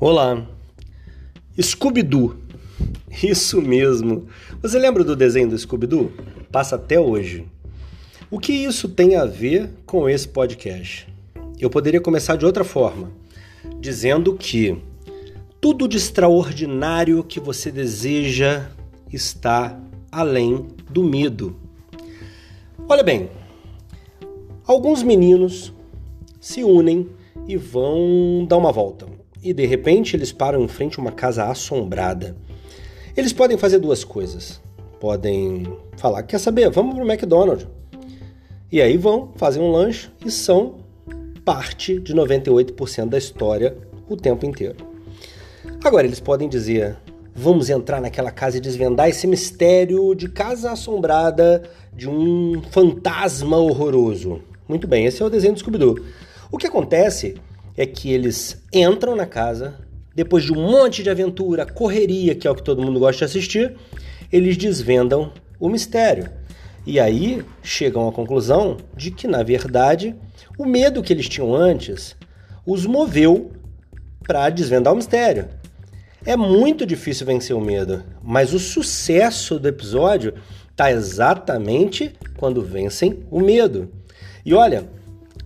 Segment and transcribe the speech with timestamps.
[0.00, 0.46] Olá,
[1.60, 2.36] Scooby-Doo.
[3.20, 4.28] Isso mesmo.
[4.62, 6.12] Você lembra do desenho do Scooby-Doo?
[6.52, 7.48] Passa até hoje.
[8.30, 11.08] O que isso tem a ver com esse podcast?
[11.58, 13.10] Eu poderia começar de outra forma,
[13.80, 14.80] dizendo que
[15.60, 18.70] tudo de extraordinário que você deseja
[19.12, 19.76] está
[20.12, 21.56] além do medo.
[22.88, 23.28] Olha bem,
[24.64, 25.72] alguns meninos
[26.40, 27.08] se unem
[27.48, 31.44] e vão dar uma volta e de repente eles param em frente a uma casa
[31.44, 32.36] assombrada.
[33.16, 34.60] Eles podem fazer duas coisas.
[35.00, 35.64] Podem
[35.96, 37.66] falar, quer saber, vamos pro McDonald's.
[38.70, 40.78] E aí vão, fazem um lanche e são
[41.44, 43.76] parte de 98% da história
[44.08, 44.76] o tempo inteiro.
[45.82, 46.96] Agora eles podem dizer,
[47.34, 54.42] vamos entrar naquela casa e desvendar esse mistério de casa assombrada de um fantasma horroroso.
[54.68, 55.98] Muito bem, esse é o desenho do Scooby-Doo.
[56.50, 57.36] O que acontece
[57.78, 59.76] é que eles entram na casa,
[60.12, 63.24] depois de um monte de aventura, correria, que é o que todo mundo gosta de
[63.26, 63.76] assistir,
[64.32, 66.28] eles desvendam o mistério.
[66.84, 70.16] E aí chegam à conclusão de que, na verdade,
[70.58, 72.16] o medo que eles tinham antes
[72.66, 73.52] os moveu
[74.26, 75.46] para desvendar o mistério.
[76.26, 80.34] É muito difícil vencer o medo, mas o sucesso do episódio
[80.68, 83.88] está exatamente quando vencem o medo.
[84.44, 84.97] E olha,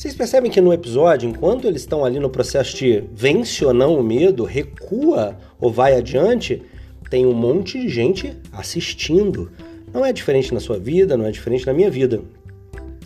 [0.00, 4.00] vocês percebem que no episódio, enquanto eles estão ali no processo de vence ou não
[4.00, 6.62] o medo, recua ou vai adiante,
[7.10, 9.52] tem um monte de gente assistindo.
[9.92, 12.22] Não é diferente na sua vida, não é diferente na minha vida.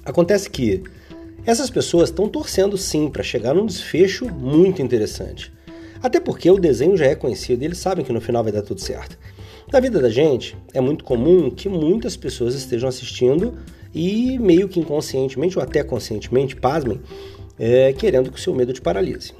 [0.04, 0.84] Acontece que
[1.44, 5.52] essas pessoas estão torcendo sim para chegar num desfecho muito interessante.
[6.00, 8.62] Até porque o desenho já é conhecido e eles sabem que no final vai dar
[8.62, 9.18] tudo certo.
[9.72, 13.54] Na vida da gente, é muito comum que muitas pessoas estejam assistindo
[13.94, 17.00] e meio que inconscientemente ou até conscientemente, pasmem,
[17.58, 19.32] é, querendo que o seu medo te paralise.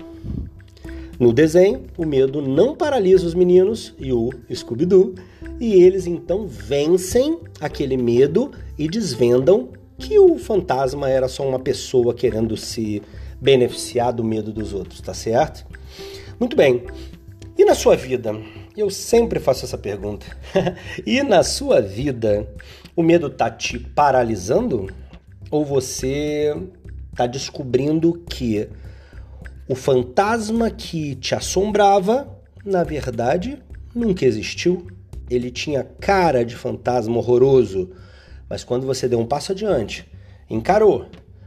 [1.19, 5.14] No desenho, o medo não paralisa os meninos e o Scooby-Doo,
[5.61, 12.13] e eles então vencem aquele medo e desvendam que o fantasma era só uma pessoa
[12.13, 13.01] querendo se
[13.40, 15.64] beneficiar do medo dos outros, tá certo?
[16.40, 16.83] Muito bem.
[17.57, 18.34] E na sua vida?
[18.77, 20.27] Eu sempre faço essa pergunta.
[21.07, 22.48] e na sua vida,
[22.96, 24.92] o medo tá te paralisando
[25.48, 26.52] ou você
[27.14, 28.68] tá descobrindo que
[29.68, 33.63] o fantasma que te assombrava, na verdade,
[33.95, 34.89] nunca existiu?
[35.30, 37.92] Ele tinha cara de fantasma horroroso,
[38.51, 40.05] mas quando você deu um passo adiante,
[40.51, 41.07] encarou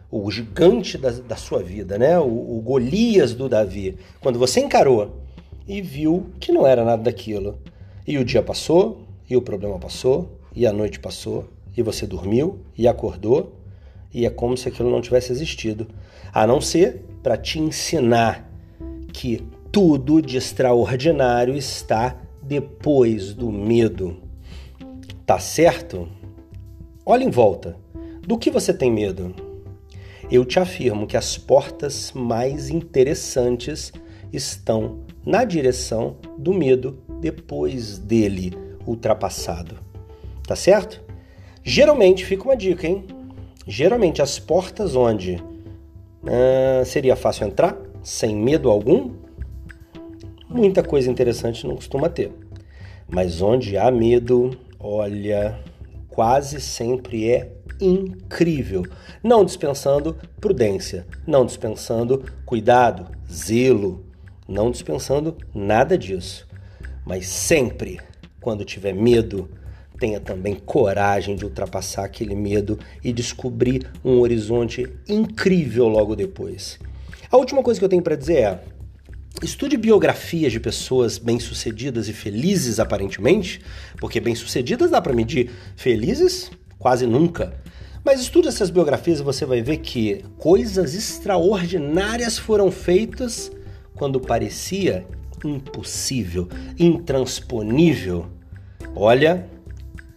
[0.09, 2.17] o gigante da, da sua vida, né?
[2.17, 5.26] O, o Golias do Davi, quando você encarou
[5.67, 7.59] e viu que não era nada daquilo,
[8.07, 11.45] e o dia passou, e o problema passou, e a noite passou,
[11.75, 13.53] e você dormiu e acordou,
[14.13, 15.87] e é como se aquilo não tivesse existido,
[16.33, 18.49] a não ser para te ensinar
[19.11, 24.17] que tudo de extraordinário está depois do medo.
[25.25, 26.07] Tá certo?
[27.05, 27.77] Olha em volta.
[28.25, 29.35] Do que você tem medo?
[30.31, 33.91] Eu te afirmo que as portas mais interessantes
[34.31, 39.77] estão na direção do medo depois dele ultrapassado.
[40.47, 41.03] Tá certo?
[41.61, 43.05] Geralmente, fica uma dica, hein?
[43.67, 49.11] Geralmente, as portas onde uh, seria fácil entrar, sem medo algum,
[50.49, 52.31] muita coisa interessante não costuma ter.
[53.05, 55.59] Mas onde há medo, olha,
[56.07, 57.51] quase sempre é
[57.81, 58.83] incrível.
[59.21, 64.06] Não dispensando prudência, não dispensando cuidado, zelo,
[64.47, 66.47] não dispensando nada disso.
[67.05, 67.99] Mas sempre,
[68.39, 69.49] quando tiver medo,
[69.99, 76.79] tenha também coragem de ultrapassar aquele medo e descobrir um horizonte incrível logo depois.
[77.31, 78.63] A última coisa que eu tenho para dizer é:
[79.41, 83.61] estude biografias de pessoas bem-sucedidas e felizes aparentemente,
[83.99, 87.59] porque bem-sucedidas dá para medir, felizes quase nunca.
[88.05, 93.51] Mas estude essas biografias e você vai ver que coisas extraordinárias foram feitas
[93.97, 95.05] quando parecia
[95.43, 96.47] impossível,
[96.79, 98.27] intransponível.
[98.95, 99.47] Olha,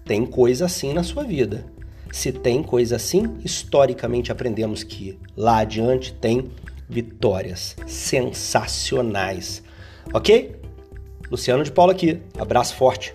[0.05, 1.65] tem coisa assim na sua vida.
[2.13, 6.51] Se tem coisa assim, historicamente aprendemos que lá adiante tem
[6.89, 9.63] vitórias sensacionais.
[10.13, 10.57] Ok?
[11.31, 12.21] Luciano de Paula aqui.
[12.37, 13.15] Abraço forte.